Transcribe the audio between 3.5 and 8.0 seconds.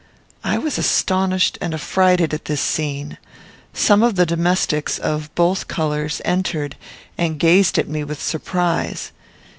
Some of the domestics, of both colours, entered, and gazed at